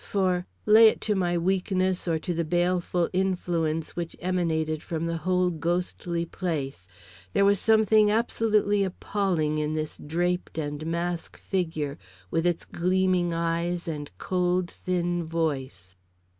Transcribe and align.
For, 0.03 0.47
lay 0.65 0.87
it 0.87 0.99
to 1.01 1.13
my 1.13 1.37
weakness 1.37 2.07
or 2.07 2.17
to 2.17 2.33
the 2.33 2.43
baleful 2.43 3.07
influence 3.13 3.95
which 3.95 4.15
emanated 4.19 4.81
from 4.81 5.05
the 5.05 5.17
whole 5.17 5.51
ghostly 5.51 6.25
place, 6.25 6.87
there 7.33 7.45
was 7.45 7.59
something 7.59 8.09
absolutely 8.09 8.83
appalling 8.83 9.59
in 9.59 9.75
this 9.75 9.99
draped 9.99 10.57
and 10.57 10.83
masked 10.87 11.37
figure 11.39 11.99
with 12.31 12.47
its 12.47 12.65
gleaming 12.65 13.31
eyes 13.31 13.87
and 13.87 14.09
cold, 14.17 14.71
thin 14.71 15.23
voice. 15.23 15.95